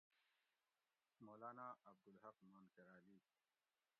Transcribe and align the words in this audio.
مولانا 1.25 1.75
عبدالحق 1.85 2.37
مانکرالی 2.53 3.19